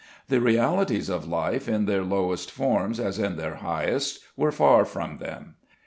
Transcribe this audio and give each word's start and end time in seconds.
The 0.29 0.41
realities 0.41 1.09
of 1.09 1.27
life, 1.27 1.67
in 1.69 1.85
their 1.85 2.03
lowest 2.03 2.49
forms 2.49 2.99
as 2.99 3.19
in 3.19 3.37
their 3.37 3.57
highest, 3.57 4.21
were 4.35 4.51
far 4.51 4.83
from 4.83 5.19
them. 5.19 5.57